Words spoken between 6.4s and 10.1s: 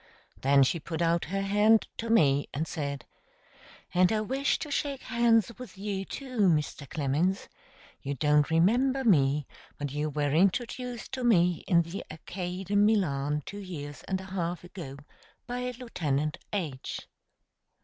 Mr. Clemens. You don't remember me, but you